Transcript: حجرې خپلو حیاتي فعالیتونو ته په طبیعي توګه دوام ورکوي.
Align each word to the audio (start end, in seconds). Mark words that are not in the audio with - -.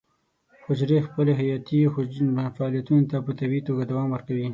حجرې 0.65 0.97
خپلو 1.07 1.31
حیاتي 1.39 1.79
فعالیتونو 2.57 3.03
ته 3.11 3.17
په 3.25 3.31
طبیعي 3.39 3.61
توګه 3.67 3.81
دوام 3.91 4.07
ورکوي. 4.11 4.47